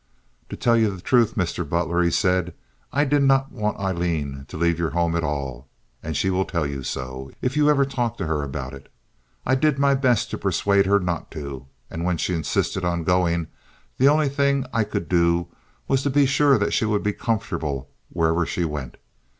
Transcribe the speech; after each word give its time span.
"To 0.49 0.55
tell 0.57 0.75
you 0.75 0.89
the 0.95 0.99
truth, 0.99 1.35
Mr. 1.35 1.63
Butler," 1.63 2.01
he 2.01 2.09
said, 2.09 2.55
"I 2.91 3.05
did 3.05 3.21
not 3.21 3.51
want 3.51 3.77
Aileen 3.77 4.45
to 4.47 4.57
leave 4.57 4.79
your 4.79 4.89
home 4.89 5.15
at 5.15 5.23
all; 5.23 5.67
and 6.01 6.17
she 6.17 6.31
will 6.31 6.43
tell 6.43 6.65
you 6.65 6.81
so, 6.81 7.29
if 7.39 7.55
you 7.55 7.69
ever 7.69 7.85
talk 7.85 8.17
to 8.17 8.25
her 8.25 8.41
about 8.41 8.73
it. 8.73 8.91
I 9.45 9.53
did 9.53 9.77
my 9.77 9.93
best 9.93 10.31
to 10.31 10.39
persuade 10.39 10.87
her 10.87 10.99
not 10.99 11.29
to, 11.37 11.67
and 11.91 12.03
when 12.03 12.17
she 12.17 12.33
insisted 12.33 12.83
on 12.83 13.03
going 13.03 13.45
the 13.99 14.07
only 14.07 14.27
thing 14.29 14.65
I 14.73 14.85
could 14.85 15.07
do 15.07 15.49
was 15.87 16.01
to 16.01 16.09
be 16.09 16.25
sure 16.25 16.57
she 16.71 16.85
would 16.85 17.03
be 17.03 17.13
comfortable 17.13 17.87
wherever 18.09 18.43
she 18.43 18.65
went. 18.65 18.97